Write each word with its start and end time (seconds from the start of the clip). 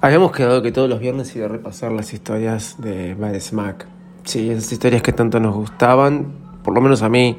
Habíamos 0.00 0.30
quedado 0.30 0.62
que 0.62 0.70
todos 0.70 0.88
los 0.88 1.00
viernes 1.00 1.34
iba 1.34 1.46
a 1.46 1.48
repasar 1.48 1.90
las 1.90 2.12
historias 2.12 2.76
de 2.78 3.14
Bad 3.14 3.40
Smack. 3.40 3.88
Sí, 4.22 4.48
esas 4.48 4.70
historias 4.70 5.02
que 5.02 5.12
tanto 5.12 5.40
nos 5.40 5.56
gustaban, 5.56 6.34
por 6.62 6.72
lo 6.72 6.80
menos 6.80 7.02
a 7.02 7.08
mí 7.08 7.38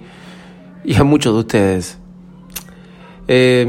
y 0.84 0.95
a 0.95 1.05
muchos 1.05 1.34
de 1.34 1.40
ustedes. 1.40 2.00
Eh, 3.30 3.66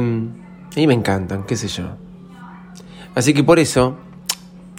y 0.75 0.87
me 0.89 0.95
encantan, 0.95 1.45
qué 1.45 1.55
sé 1.55 1.69
yo. 1.69 1.85
Así 3.15 3.33
que 3.33 3.45
por 3.45 3.61
eso, 3.61 3.97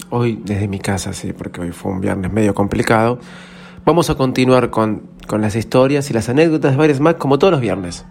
hoy 0.09 0.41
desde 0.43 0.67
mi 0.67 0.79
casa, 0.79 1.13
sí, 1.13 1.31
porque 1.31 1.61
hoy 1.61 1.71
fue 1.71 1.93
un 1.93 2.01
viernes 2.01 2.33
medio 2.33 2.53
complicado, 2.53 3.17
vamos 3.85 4.09
a 4.09 4.15
continuar 4.15 4.71
con, 4.71 5.03
con 5.25 5.39
las 5.39 5.55
historias 5.55 6.09
y 6.09 6.13
las 6.13 6.27
anécdotas 6.27 6.71
de 6.71 6.77
Bad 6.77 6.93
Smack 6.93 7.17
como 7.17 7.39
todos 7.39 7.51
los 7.51 7.61
viernes. 7.61 8.03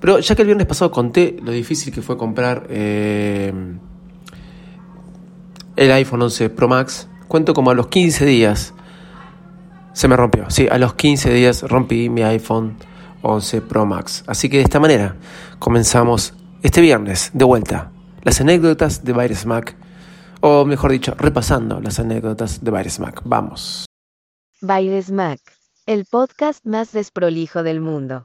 Pero 0.00 0.18
ya 0.18 0.34
que 0.34 0.42
el 0.42 0.46
viernes 0.46 0.66
pasado 0.66 0.90
conté 0.90 1.36
lo 1.40 1.52
difícil 1.52 1.94
que 1.94 2.02
fue 2.02 2.16
comprar... 2.16 2.66
Eh, 2.70 3.52
el 5.78 5.92
iPhone 5.92 6.22
11 6.22 6.50
Pro 6.50 6.68
Max, 6.68 7.08
cuento 7.28 7.54
como 7.54 7.70
a 7.70 7.74
los 7.74 7.86
15 7.86 8.26
días 8.26 8.74
se 9.92 10.08
me 10.08 10.16
rompió. 10.16 10.50
Sí, 10.50 10.66
a 10.68 10.76
los 10.76 10.94
15 10.94 11.32
días 11.32 11.62
rompí 11.62 12.08
mi 12.08 12.22
iPhone 12.22 12.76
11 13.22 13.60
Pro 13.62 13.86
Max. 13.86 14.24
Así 14.26 14.48
que 14.48 14.56
de 14.58 14.64
esta 14.64 14.80
manera 14.80 15.14
comenzamos 15.60 16.34
este 16.62 16.80
viernes 16.80 17.30
de 17.32 17.44
vuelta 17.44 17.92
las 18.24 18.40
anécdotas 18.40 19.04
de 19.04 19.12
Virus 19.12 19.46
Mac, 19.46 19.76
o 20.40 20.64
mejor 20.64 20.90
dicho, 20.90 21.14
repasando 21.16 21.80
las 21.80 22.00
anécdotas 22.00 22.62
de 22.62 22.70
Virus 22.72 22.98
Mac. 22.98 23.22
Vamos. 23.24 23.86
Virus 24.60 25.10
Mac, 25.12 25.38
el 25.86 26.04
podcast 26.04 26.66
más 26.66 26.90
desprolijo 26.90 27.62
del 27.62 27.80
mundo. 27.80 28.24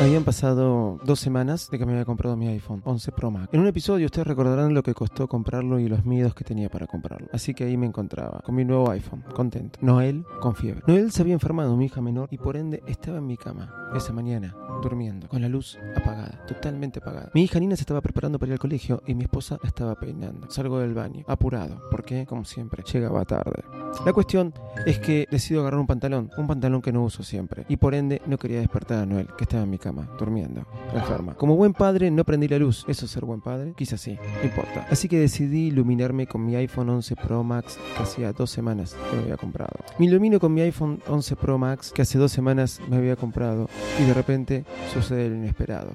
Habían 0.00 0.24
pasado 0.24 0.98
dos 1.04 1.20
semanas 1.20 1.68
de 1.70 1.78
que 1.78 1.84
me 1.84 1.92
había 1.92 2.06
comprado 2.06 2.34
mi 2.34 2.48
iPhone 2.48 2.80
11 2.86 3.12
Pro 3.12 3.30
Max. 3.30 3.50
En 3.52 3.60
un 3.60 3.66
episodio 3.66 4.06
ustedes 4.06 4.26
recordarán 4.26 4.72
lo 4.72 4.82
que 4.82 4.94
costó 4.94 5.28
comprarlo 5.28 5.78
y 5.78 5.90
los 5.90 6.06
miedos 6.06 6.34
que 6.34 6.42
tenía 6.42 6.70
para 6.70 6.86
comprarlo. 6.86 7.28
Así 7.34 7.52
que 7.52 7.64
ahí 7.64 7.76
me 7.76 7.84
encontraba, 7.84 8.40
con 8.42 8.54
mi 8.54 8.64
nuevo 8.64 8.90
iPhone, 8.90 9.22
contento. 9.34 9.78
Noel 9.82 10.24
con 10.40 10.56
fiebre. 10.56 10.82
Noel 10.86 11.12
se 11.12 11.20
había 11.20 11.34
enfermado, 11.34 11.76
mi 11.76 11.84
hija 11.84 12.00
menor, 12.00 12.28
y 12.32 12.38
por 12.38 12.56
ende 12.56 12.82
estaba 12.86 13.18
en 13.18 13.26
mi 13.26 13.36
cama 13.36 13.74
esa 13.94 14.14
mañana, 14.14 14.56
durmiendo, 14.80 15.28
con 15.28 15.42
la 15.42 15.48
luz 15.48 15.78
apagada, 15.96 16.44
totalmente 16.46 16.98
apagada. 16.98 17.30
Mi 17.34 17.42
hija 17.42 17.60
Nina 17.60 17.76
se 17.76 17.82
estaba 17.82 18.00
preparando 18.00 18.38
para 18.38 18.50
ir 18.50 18.52
al 18.54 18.58
colegio 18.58 19.02
y 19.06 19.14
mi 19.14 19.24
esposa 19.24 19.58
la 19.62 19.68
estaba 19.68 19.94
peinando. 19.94 20.50
Salgo 20.50 20.78
del 20.78 20.94
baño, 20.94 21.24
apurado, 21.26 21.82
porque, 21.90 22.26
como 22.26 22.44
siempre, 22.44 22.82
llegaba 22.82 23.24
tarde. 23.24 23.62
La 24.04 24.12
cuestión 24.12 24.54
es 24.86 24.98
que 24.98 25.26
decido 25.30 25.60
agarrar 25.60 25.80
un 25.80 25.86
pantalón, 25.86 26.30
un 26.36 26.46
pantalón 26.46 26.80
que 26.80 26.92
no 26.92 27.04
uso 27.04 27.22
siempre, 27.22 27.64
y 27.68 27.76
por 27.76 27.94
ende 27.94 28.22
no 28.26 28.38
quería 28.38 28.60
despertar 28.60 28.98
a 29.00 29.06
Noel, 29.06 29.28
que 29.36 29.44
estaba 29.44 29.64
en 29.64 29.70
mi 29.70 29.78
cama 29.78 30.08
durmiendo, 30.18 30.66
enferma. 30.94 31.34
Como 31.34 31.56
buen 31.56 31.74
padre, 31.74 32.10
no 32.10 32.24
prendí 32.24 32.48
la 32.48 32.58
luz. 32.58 32.84
¿Eso 32.88 33.04
es 33.04 33.10
ser 33.10 33.24
buen 33.24 33.40
padre? 33.40 33.74
Quizás 33.76 34.00
sí, 34.00 34.18
no 34.38 34.44
importa. 34.44 34.86
Así 34.90 35.08
que 35.08 35.18
decidí 35.18 35.66
iluminarme 35.66 36.26
con 36.26 36.44
mi 36.44 36.54
iPhone 36.56 36.88
11 36.88 37.16
Pro 37.16 37.42
Max 37.42 37.78
que 37.96 38.02
hacía 38.02 38.32
dos 38.32 38.50
semanas 38.50 38.96
que 39.10 39.16
me 39.16 39.22
había 39.22 39.36
comprado. 39.36 39.76
Me 39.98 40.06
ilumino 40.06 40.40
con 40.40 40.54
mi 40.54 40.60
iPhone 40.62 41.00
11 41.08 41.36
Pro 41.36 41.58
Max 41.58 41.92
que 41.92 42.02
hace 42.02 42.18
dos 42.18 42.32
semanas 42.32 42.80
me 42.88 42.96
había 42.96 43.16
comprado 43.16 43.68
y 44.00 44.04
de 44.04 44.14
repente 44.14 44.64
sucede 44.92 45.28
lo 45.28 45.36
inesperado. 45.36 45.92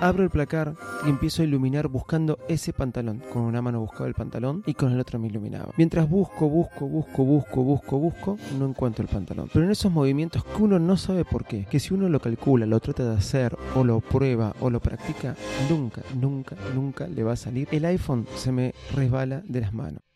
Abro 0.00 0.22
el 0.22 0.30
placar 0.30 0.74
y 1.06 1.10
empiezo 1.10 1.42
a 1.42 1.44
iluminar 1.44 1.88
buscando 1.88 2.38
ese 2.48 2.72
pantalón. 2.72 3.22
Con 3.32 3.42
una 3.42 3.60
mano 3.60 3.80
buscaba 3.80 4.08
el 4.08 4.14
pantalón 4.14 4.62
y 4.66 4.72
con 4.72 4.92
el 4.92 4.98
otro 4.98 5.18
me 5.18 5.28
iluminaba. 5.28 5.72
Mientras 5.76 6.08
busco, 6.08 6.48
busco, 6.48 6.86
busco, 6.86 7.22
busco, 7.22 7.62
busco, 7.62 7.98
busco, 7.98 8.38
no 8.58 8.64
encuentro 8.66 9.02
el 9.02 9.10
pantalón. 9.10 9.50
Pero 9.52 9.66
en 9.66 9.70
esos 9.70 9.92
movimientos 9.92 10.42
que 10.42 10.62
uno 10.62 10.78
no 10.78 10.96
sabe 10.96 11.26
por 11.26 11.44
qué, 11.44 11.66
que 11.66 11.80
si 11.80 11.92
uno 11.92 12.08
lo 12.08 12.18
calcula, 12.18 12.64
lo 12.64 12.80
trata 12.80 13.04
de 13.04 13.16
hacer, 13.16 13.54
o 13.74 13.84
lo 13.84 14.00
prueba, 14.00 14.54
o 14.60 14.70
lo 14.70 14.80
practica, 14.80 15.36
nunca, 15.68 16.00
nunca, 16.18 16.56
nunca 16.74 17.06
le 17.06 17.22
va 17.22 17.32
a 17.32 17.36
salir. 17.36 17.68
El 17.70 17.84
iPhone 17.84 18.26
se 18.36 18.52
me 18.52 18.74
resbala 18.94 19.42
de 19.46 19.60
las 19.60 19.74
manos. 19.74 20.09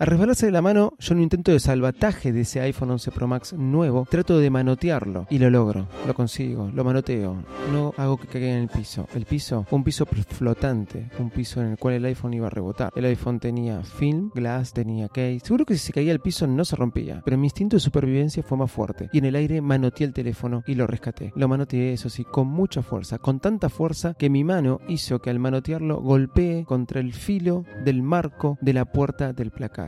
Al 0.00 0.06
resbalarse 0.06 0.46
de 0.46 0.52
la 0.52 0.62
mano, 0.62 0.92
yo 1.00 1.12
en 1.12 1.18
un 1.18 1.24
intento 1.24 1.50
de 1.50 1.58
salvataje 1.58 2.32
de 2.32 2.42
ese 2.42 2.60
iPhone 2.60 2.92
11 2.92 3.10
Pro 3.10 3.26
Max 3.26 3.52
nuevo, 3.54 4.06
trato 4.08 4.38
de 4.38 4.48
manotearlo 4.48 5.26
y 5.28 5.40
lo 5.40 5.50
logro, 5.50 5.88
lo 6.06 6.14
consigo, 6.14 6.70
lo 6.72 6.84
manoteo. 6.84 7.42
No 7.72 7.92
hago 7.96 8.16
que 8.16 8.28
caiga 8.28 8.46
en 8.46 8.62
el 8.62 8.68
piso. 8.68 9.08
El 9.12 9.26
piso, 9.26 9.66
un 9.72 9.82
piso 9.82 10.06
flotante, 10.06 11.10
un 11.18 11.30
piso 11.30 11.60
en 11.60 11.72
el 11.72 11.78
cual 11.78 11.94
el 11.94 12.04
iPhone 12.04 12.32
iba 12.32 12.46
a 12.46 12.50
rebotar. 12.50 12.92
El 12.94 13.06
iPhone 13.06 13.40
tenía 13.40 13.82
film, 13.82 14.30
glass, 14.32 14.72
tenía 14.72 15.08
case. 15.08 15.40
Seguro 15.42 15.64
que 15.64 15.74
si 15.74 15.80
se 15.80 15.92
caía 15.92 16.12
al 16.12 16.20
piso 16.20 16.46
no 16.46 16.64
se 16.64 16.76
rompía, 16.76 17.20
pero 17.24 17.36
mi 17.36 17.48
instinto 17.48 17.74
de 17.74 17.80
supervivencia 17.80 18.44
fue 18.44 18.56
más 18.56 18.70
fuerte 18.70 19.10
y 19.12 19.18
en 19.18 19.24
el 19.24 19.34
aire 19.34 19.60
manoteé 19.60 20.06
el 20.06 20.12
teléfono 20.12 20.62
y 20.68 20.76
lo 20.76 20.86
rescaté. 20.86 21.32
Lo 21.34 21.48
manoteé, 21.48 21.94
eso 21.94 22.08
sí, 22.08 22.22
con 22.22 22.46
mucha 22.46 22.82
fuerza, 22.82 23.18
con 23.18 23.40
tanta 23.40 23.68
fuerza 23.68 24.14
que 24.14 24.30
mi 24.30 24.44
mano 24.44 24.78
hizo 24.86 25.18
que 25.18 25.30
al 25.30 25.40
manotearlo 25.40 26.00
golpee 26.00 26.64
contra 26.66 27.00
el 27.00 27.14
filo 27.14 27.64
del 27.84 28.04
marco 28.04 28.58
de 28.60 28.74
la 28.74 28.84
puerta 28.84 29.32
del 29.32 29.50
placar. 29.50 29.87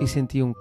Y 0.00 0.06
sentí 0.06 0.40
un... 0.40 0.56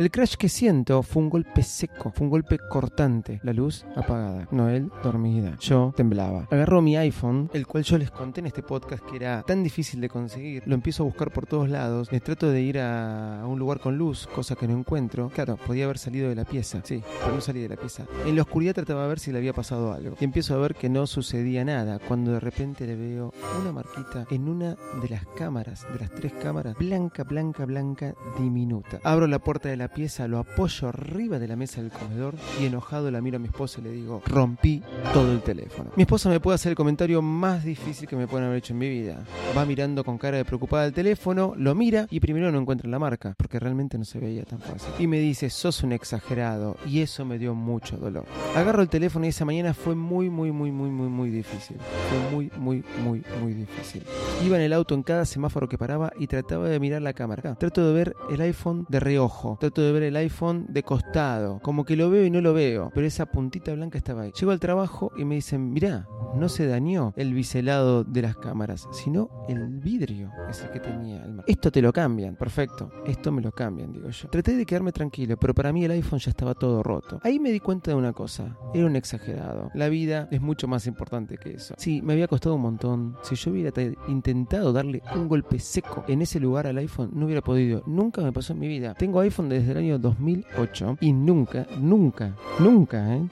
El 0.00 0.10
crash 0.10 0.36
que 0.36 0.48
siento 0.48 1.02
fue 1.02 1.22
un 1.22 1.28
golpe 1.28 1.62
seco, 1.62 2.10
fue 2.10 2.24
un 2.24 2.30
golpe 2.30 2.58
cortante. 2.58 3.38
La 3.42 3.52
luz 3.52 3.84
apagada. 3.94 4.48
Noel 4.50 4.90
dormida. 5.02 5.58
Yo 5.60 5.92
temblaba. 5.94 6.48
Agarro 6.50 6.80
mi 6.80 6.96
iPhone, 6.96 7.50
el 7.52 7.66
cual 7.66 7.84
yo 7.84 7.98
les 7.98 8.10
conté 8.10 8.40
en 8.40 8.46
este 8.46 8.62
podcast 8.62 9.04
que 9.04 9.16
era 9.16 9.42
tan 9.42 9.62
difícil 9.62 10.00
de 10.00 10.08
conseguir. 10.08 10.62
Lo 10.64 10.74
empiezo 10.74 11.02
a 11.02 11.06
buscar 11.06 11.30
por 11.30 11.44
todos 11.44 11.68
lados. 11.68 12.10
Les 12.10 12.22
trato 12.22 12.48
de 12.48 12.62
ir 12.62 12.78
a, 12.78 13.44
un 13.46 13.58
lugar 13.58 13.78
con 13.78 13.98
luz, 13.98 14.26
cosa 14.26 14.56
que 14.56 14.66
no 14.66 14.78
encuentro. 14.78 15.28
Claro, 15.34 15.58
podía 15.58 15.84
haber 15.84 15.98
salido 15.98 16.30
de 16.30 16.34
la 16.34 16.46
pieza. 16.46 16.80
Sí, 16.82 17.02
pero 17.20 17.34
no 17.34 17.42
salí 17.42 17.60
de 17.60 17.68
la 17.68 17.76
pieza. 17.76 18.06
En 18.24 18.36
la 18.36 18.40
oscuridad 18.40 18.72
trataba 18.72 19.02
de 19.02 19.08
ver 19.08 19.18
si 19.18 19.32
le 19.32 19.36
había 19.36 19.52
pasado 19.52 19.92
algo. 19.92 20.16
Y 20.18 20.24
empiezo 20.24 20.54
a 20.54 20.60
ver 20.60 20.76
que 20.76 20.88
no 20.88 21.06
sucedía 21.06 21.62
nada. 21.62 21.98
Cuando 21.98 22.32
de 22.32 22.40
repente 22.40 22.86
le 22.86 22.96
veo 22.96 23.34
una 23.60 23.70
marquita 23.70 24.26
en 24.30 24.48
una 24.48 24.78
de 25.02 25.10
las 25.10 25.26
cámaras, 25.36 25.86
de 25.92 25.98
las 25.98 26.10
tres 26.10 26.32
cámaras, 26.32 26.74
blanca, 26.78 27.22
blanca, 27.22 27.66
blanca, 27.66 28.14
diminuta. 28.38 28.98
Abro 29.04 29.26
la 29.26 29.40
puerta 29.40 29.68
de 29.68 29.76
la 29.76 29.89
pieza, 29.90 30.28
lo 30.28 30.38
apoyo 30.38 30.88
arriba 30.88 31.38
de 31.38 31.48
la 31.48 31.56
mesa 31.56 31.82
del 31.82 31.90
comedor 31.90 32.34
y 32.60 32.66
enojado 32.66 33.10
la 33.10 33.20
miro 33.20 33.36
a 33.36 33.38
mi 33.38 33.46
esposa 33.46 33.80
y 33.80 33.84
le 33.84 33.90
digo, 33.92 34.22
rompí 34.26 34.82
todo 35.12 35.32
el 35.32 35.40
teléfono. 35.42 35.90
Mi 35.96 36.02
esposa 36.04 36.28
me 36.28 36.40
puede 36.40 36.54
hacer 36.54 36.70
el 36.70 36.76
comentario 36.76 37.20
más 37.22 37.64
difícil 37.64 38.08
que 38.08 38.16
me 38.16 38.26
pueden 38.26 38.46
haber 38.46 38.58
hecho 38.58 38.72
en 38.72 38.78
mi 38.78 38.88
vida. 38.88 39.18
Va 39.56 39.64
mirando 39.64 40.04
con 40.04 40.18
cara 40.18 40.36
de 40.36 40.44
preocupada 40.44 40.86
el 40.86 40.92
teléfono, 40.92 41.54
lo 41.56 41.74
mira 41.74 42.06
y 42.10 42.20
primero 42.20 42.50
no 42.50 42.58
encuentra 42.58 42.88
la 42.88 42.98
marca, 42.98 43.34
porque 43.36 43.58
realmente 43.58 43.98
no 43.98 44.04
se 44.04 44.18
veía 44.18 44.44
tan 44.44 44.60
fácil. 44.60 44.92
Y 44.98 45.06
me 45.06 45.18
dice, 45.18 45.50
sos 45.50 45.82
un 45.82 45.92
exagerado 45.92 46.76
y 46.86 47.00
eso 47.00 47.24
me 47.24 47.38
dio 47.38 47.54
mucho 47.54 47.96
dolor. 47.96 48.24
Agarro 48.54 48.82
el 48.82 48.88
teléfono 48.88 49.26
y 49.26 49.28
esa 49.28 49.44
mañana 49.44 49.74
fue 49.74 49.94
muy, 49.94 50.30
muy, 50.30 50.52
muy, 50.52 50.70
muy, 50.70 50.90
muy, 50.90 51.08
muy 51.08 51.30
difícil. 51.30 51.76
Fue 51.78 52.30
muy, 52.30 52.50
muy, 52.56 52.84
muy, 53.04 53.22
muy 53.40 53.54
difícil. 53.54 54.02
Iba 54.44 54.56
en 54.56 54.62
el 54.62 54.72
auto 54.72 54.94
en 54.94 55.02
cada 55.02 55.24
semáforo 55.24 55.68
que 55.68 55.78
paraba 55.78 56.12
y 56.18 56.26
trataba 56.26 56.68
de 56.68 56.80
mirar 56.80 57.02
la 57.02 57.12
cámara. 57.12 57.54
Trato 57.56 57.86
de 57.86 57.92
ver 57.92 58.16
el 58.30 58.40
iPhone 58.40 58.86
de 58.88 59.00
reojo. 59.00 59.56
Trato 59.60 59.79
de 59.82 59.92
ver 59.92 60.02
el 60.04 60.16
iPhone 60.16 60.66
de 60.68 60.82
costado, 60.82 61.60
como 61.62 61.84
que 61.84 61.96
lo 61.96 62.10
veo 62.10 62.24
y 62.24 62.30
no 62.30 62.40
lo 62.40 62.54
veo, 62.54 62.90
pero 62.94 63.06
esa 63.06 63.26
puntita 63.26 63.72
blanca 63.72 63.98
estaba 63.98 64.22
ahí. 64.22 64.32
Llego 64.38 64.52
al 64.52 64.60
trabajo 64.60 65.12
y 65.16 65.24
me 65.24 65.36
dicen, 65.36 65.72
mirá, 65.72 66.06
no 66.34 66.48
se 66.48 66.66
dañó 66.66 67.12
el 67.16 67.34
biselado 67.34 68.04
de 68.04 68.22
las 68.22 68.36
cámaras, 68.36 68.88
sino 68.92 69.30
el 69.48 69.80
vidrio 69.80 70.30
ese 70.48 70.68
que 70.70 70.80
tenía 70.80 71.24
el 71.24 71.42
Esto 71.46 71.70
te 71.70 71.82
lo 71.82 71.92
cambian, 71.92 72.36
perfecto, 72.36 72.90
esto 73.06 73.32
me 73.32 73.42
lo 73.42 73.52
cambian, 73.52 73.92
digo 73.92 74.08
yo. 74.10 74.28
Traté 74.28 74.56
de 74.56 74.66
quedarme 74.66 74.92
tranquilo, 74.92 75.36
pero 75.36 75.54
para 75.54 75.72
mí 75.72 75.84
el 75.84 75.90
iPhone 75.92 76.18
ya 76.18 76.30
estaba 76.30 76.54
todo 76.54 76.82
roto. 76.82 77.20
Ahí 77.22 77.38
me 77.38 77.50
di 77.50 77.60
cuenta 77.60 77.90
de 77.90 77.96
una 77.96 78.12
cosa, 78.12 78.56
era 78.74 78.86
un 78.86 78.96
exagerado. 78.96 79.70
La 79.74 79.88
vida 79.88 80.28
es 80.30 80.40
mucho 80.40 80.68
más 80.68 80.86
importante 80.86 81.36
que 81.38 81.54
eso. 81.54 81.74
Sí, 81.78 82.02
me 82.02 82.12
había 82.12 82.28
costado 82.28 82.54
un 82.56 82.62
montón. 82.62 83.16
Si 83.22 83.34
yo 83.34 83.50
hubiera 83.50 83.72
intentado 84.08 84.72
darle 84.72 85.02
un 85.14 85.28
golpe 85.28 85.58
seco 85.58 86.04
en 86.08 86.22
ese 86.22 86.40
lugar 86.40 86.66
al 86.66 86.78
iPhone, 86.78 87.10
no 87.14 87.26
hubiera 87.26 87.42
podido. 87.42 87.82
Nunca 87.86 88.22
me 88.22 88.32
pasó 88.32 88.52
en 88.52 88.58
mi 88.58 88.68
vida. 88.68 88.94
Tengo 88.94 89.20
iPhone 89.20 89.48
desde 89.48 89.59
desde 89.60 89.72
el 89.72 89.78
año 89.78 89.98
2008 89.98 90.98
y 91.00 91.12
nunca, 91.12 91.66
nunca, 91.78 92.34
nunca, 92.58 93.14
¿eh? 93.14 93.22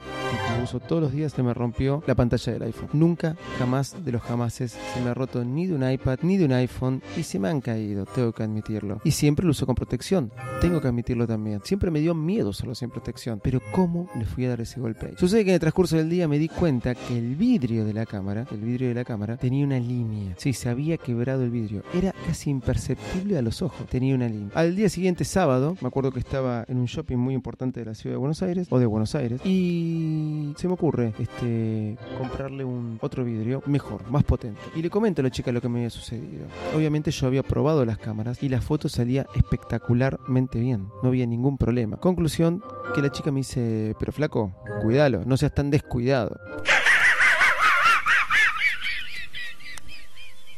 Uso 0.63 0.81
todos 0.81 1.01
los 1.01 1.13
días, 1.13 1.31
se 1.31 1.41
me 1.41 1.53
rompió 1.53 2.03
la 2.05 2.15
pantalla 2.15 2.51
del 2.51 2.63
iPhone. 2.63 2.89
Nunca, 2.91 3.37
jamás 3.57 3.95
de 4.03 4.11
los 4.11 4.21
jamases 4.21 4.77
se 4.93 5.01
me 5.01 5.09
ha 5.09 5.13
roto 5.13 5.45
ni 5.45 5.67
de 5.67 5.73
un 5.73 5.89
iPad 5.89 6.19
ni 6.21 6.37
de 6.37 6.45
un 6.45 6.51
iPhone 6.51 7.01
y 7.15 7.23
se 7.23 7.39
me 7.39 7.47
han 7.47 7.61
caído, 7.61 8.05
tengo 8.05 8.33
que 8.33 8.43
admitirlo. 8.43 8.99
Y 9.05 9.11
siempre 9.11 9.45
lo 9.45 9.51
uso 9.51 9.65
con 9.65 9.75
protección, 9.75 10.31
tengo 10.59 10.81
que 10.81 10.89
admitirlo 10.89 11.25
también. 11.25 11.61
Siempre 11.63 11.91
me 11.91 12.01
dio 12.01 12.13
miedo 12.13 12.49
usarlo 12.49 12.75
sin 12.75 12.89
protección, 12.89 13.39
pero 13.41 13.61
¿cómo 13.71 14.09
le 14.17 14.25
fui 14.25 14.45
a 14.45 14.49
dar 14.49 14.61
ese 14.61 14.81
golpe? 14.81 15.13
Sucede 15.17 15.45
que 15.45 15.51
en 15.51 15.55
el 15.55 15.59
transcurso 15.61 15.95
del 15.95 16.09
día 16.09 16.27
me 16.27 16.37
di 16.37 16.49
cuenta 16.49 16.93
que 16.93 17.17
el 17.17 17.35
vidrio 17.35 17.85
de 17.85 17.93
la 17.93 18.05
cámara, 18.05 18.45
el 18.51 18.59
vidrio 18.59 18.89
de 18.89 18.95
la 18.95 19.05
cámara, 19.05 19.37
tenía 19.37 19.65
una 19.65 19.79
línea. 19.79 20.35
Sí, 20.37 20.51
se 20.51 20.67
había 20.67 20.97
quebrado 20.97 21.43
el 21.43 21.51
vidrio. 21.51 21.83
Era 21.93 22.13
casi 22.27 22.49
imperceptible 22.49 23.37
a 23.37 23.41
los 23.41 23.61
ojos. 23.61 23.87
Tenía 23.87 24.13
una 24.13 24.27
línea. 24.27 24.49
Al 24.55 24.75
día 24.75 24.89
siguiente, 24.89 25.23
sábado, 25.23 25.77
me 25.81 25.87
acuerdo 25.87 26.11
que 26.11 26.18
estaba 26.19 26.65
en 26.67 26.77
un 26.77 26.85
shopping 26.85 27.17
muy 27.17 27.33
importante 27.33 27.79
de 27.79 27.85
la 27.85 27.95
ciudad 27.95 28.15
de 28.15 28.17
Buenos 28.17 28.41
Aires, 28.41 28.67
o 28.69 28.79
de 28.79 28.85
Buenos 28.85 29.15
Aires, 29.15 29.41
y 29.45 30.53
se 30.57 30.67
me 30.67 30.73
ocurre 30.73 31.13
este 31.19 31.97
comprarle 32.17 32.63
un 32.63 32.97
otro 33.01 33.23
vidrio 33.23 33.63
mejor, 33.65 34.09
más 34.09 34.23
potente. 34.23 34.59
Y 34.75 34.81
le 34.81 34.89
comento 34.89 35.21
a 35.21 35.23
la 35.23 35.31
chica 35.31 35.51
lo 35.51 35.61
que 35.61 35.69
me 35.69 35.79
había 35.79 35.89
sucedido. 35.89 36.45
Obviamente 36.75 37.11
yo 37.11 37.27
había 37.27 37.43
probado 37.43 37.85
las 37.85 37.97
cámaras 37.97 38.41
y 38.43 38.49
la 38.49 38.61
foto 38.61 38.89
salía 38.89 39.25
espectacularmente 39.35 40.59
bien. 40.59 40.87
No 41.03 41.09
había 41.09 41.25
ningún 41.25 41.57
problema. 41.57 41.97
Conclusión 41.97 42.61
que 42.93 43.01
la 43.01 43.11
chica 43.11 43.31
me 43.31 43.39
dice, 43.39 43.95
pero 43.99 44.11
flaco, 44.11 44.53
cuídalo, 44.81 45.23
no 45.25 45.37
seas 45.37 45.53
tan 45.53 45.69
descuidado. 45.69 46.39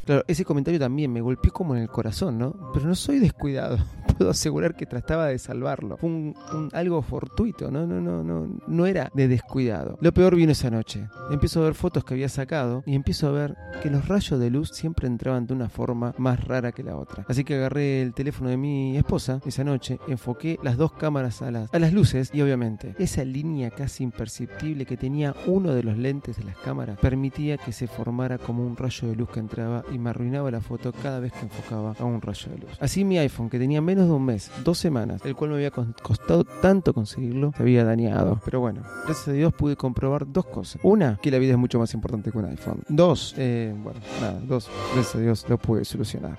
Claro, 0.06 0.24
ese 0.28 0.44
comentario 0.44 0.80
también 0.80 1.14
me 1.14 1.22
golpeó 1.22 1.54
como 1.54 1.76
en 1.76 1.84
el 1.84 1.88
corazón, 1.88 2.40
¿no? 2.40 2.72
Pero 2.74 2.88
no 2.88 2.96
soy 2.96 3.20
descuidado. 3.20 3.78
Puedo 4.22 4.30
asegurar 4.30 4.76
que 4.76 4.86
trataba 4.86 5.26
de 5.26 5.40
salvarlo. 5.40 5.98
Fue 5.98 6.08
un, 6.08 6.36
algo 6.74 7.02
fortuito, 7.02 7.72
no, 7.72 7.88
no, 7.88 8.00
no, 8.00 8.24
no, 8.24 8.56
no 8.68 8.86
era 8.86 9.10
de 9.16 9.28
descuidado. 9.28 9.98
Lo 10.00 10.14
peor 10.14 10.36
vino 10.36 10.52
esa 10.52 10.70
noche. 10.70 11.08
Empiezo 11.32 11.62
a 11.62 11.64
ver 11.64 11.74
fotos 11.74 12.06
que 12.06 12.14
había 12.14 12.30
sacado 12.30 12.84
y 12.86 12.94
empiezo 12.94 13.28
a 13.28 13.32
ver 13.32 13.58
que 13.82 13.90
los 13.90 14.08
rayos 14.08 14.40
de 14.40 14.52
luz 14.52 14.70
siempre 14.70 15.08
entraban 15.08 15.48
de 15.48 15.56
una 15.56 15.70
forma 15.70 16.14
más 16.20 16.46
rara 16.46 16.72
que 16.72 16.84
la 16.84 16.98
otra. 16.98 17.26
Así 17.28 17.44
que 17.44 17.56
agarré 17.56 18.04
el 18.04 18.14
teléfono 18.14 18.52
de 18.52 18.58
mi 18.58 18.96
esposa 18.96 19.42
esa 19.44 19.64
noche, 19.64 19.98
enfoqué 20.08 20.60
las 20.62 20.78
dos 20.78 20.92
cámaras 20.92 21.42
a 21.42 21.50
las, 21.50 21.74
a 21.74 21.80
las 21.80 21.92
luces 21.92 22.30
y 22.32 22.44
obviamente 22.44 22.94
esa 23.00 23.24
línea 23.26 23.72
casi 23.72 24.04
imperceptible 24.04 24.86
que 24.86 24.98
tenía 24.98 25.34
uno 25.48 25.74
de 25.74 25.82
los 25.82 25.98
lentes 25.98 26.38
de 26.38 26.44
las 26.44 26.58
cámaras 26.58 27.00
permitía 27.00 27.58
que 27.58 27.72
se 27.72 27.88
formara 27.88 28.38
como 28.38 28.64
un 28.68 28.78
rayo 28.78 29.08
de 29.08 29.16
luz 29.16 29.32
que 29.32 29.40
entraba 29.40 29.84
y 29.92 29.98
me 29.98 30.12
arruinaba 30.12 30.52
la 30.52 30.62
foto 30.62 30.94
cada 30.94 31.20
vez 31.20 31.32
que 31.34 31.40
enfocaba 31.40 31.96
a 31.98 32.06
un 32.06 32.22
rayo 32.22 32.52
de 32.52 32.60
luz. 32.60 32.72
Así 32.80 33.04
mi 33.04 33.18
iPhone, 33.18 33.50
que 33.50 33.58
tenía 33.58 33.82
menos 33.82 34.11
un 34.18 34.26
mes, 34.26 34.52
dos 34.64 34.78
semanas, 34.78 35.22
el 35.26 35.36
cual 35.36 35.52
me 35.52 35.56
había 35.58 35.72
cos- 35.72 35.94
costado 36.02 36.44
tanto 36.44 36.94
conseguirlo, 36.94 37.52
se 37.56 37.64
había 37.64 37.84
dañado. 37.84 38.40
Pero 38.46 38.60
bueno, 38.60 38.82
gracias 39.06 39.28
a 39.30 39.32
Dios 39.34 39.54
pude 39.54 39.76
comprobar 39.76 40.26
dos 40.32 40.46
cosas. 40.46 40.80
Una, 40.84 41.20
que 41.22 41.32
la 41.32 41.38
vida 41.38 41.52
es 41.54 41.58
mucho 41.58 41.80
más 41.80 41.94
importante 41.94 42.32
que 42.32 42.38
un 42.38 42.46
iPhone. 42.46 42.82
Dos, 42.90 43.34
eh, 43.38 43.74
bueno, 43.84 44.00
nada, 44.20 44.40
dos, 44.48 44.70
gracias 44.94 45.16
a 45.16 45.20
Dios 45.20 45.46
lo 45.50 45.58
pude 45.58 45.86
solucionar. 45.86 46.38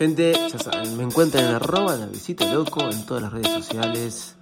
Gente, 0.00 0.32
ya 0.32 0.58
saben, 0.58 0.96
me 0.96 1.02
encuentran 1.02 1.44
en 1.44 1.56
arroba 1.56 1.94
Navisito 1.94 2.50
Loco 2.50 2.80
en 2.88 3.04
todas 3.04 3.22
las 3.24 3.32
redes 3.34 3.66
sociales. 3.66 4.34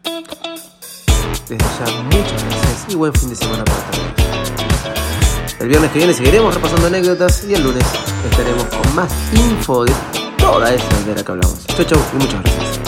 Desde 1.49 1.58
ya, 1.58 2.02
muchas 2.02 2.44
gracias 2.44 2.87
y 2.88 2.94
buen 2.94 3.12
fin 3.12 3.31
de 3.31 3.34
semana 3.34 3.64
para 3.64 3.78
todos. 3.90 5.58
El 5.58 5.66
viernes 5.66 5.90
que 5.90 5.99
viene 5.99 6.14
seguiremos 6.14 6.55
repasando 6.55 6.87
anécdotas 6.87 7.43
y 7.43 7.55
el 7.55 7.64
lunes 7.64 7.84
estaremos 8.31 8.66
con 8.66 8.94
más 8.94 9.12
info 9.34 9.84
de 9.84 9.93
toda 10.38 10.72
esa 10.72 10.88
bandera 10.94 11.25
que 11.25 11.32
hablamos. 11.32 11.66
Chau, 11.66 11.84
chau 11.84 11.99
y 12.12 12.16
muchas 12.22 12.40
gracias. 12.40 12.88